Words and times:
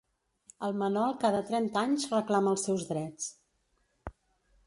El 0.67 0.71
Manol 0.83 1.11
cada 1.23 1.41
trenta 1.49 1.83
anys 1.89 2.07
reclama 2.15 2.53
els 2.55 2.65
seus 2.69 2.87
drets. 2.95 3.31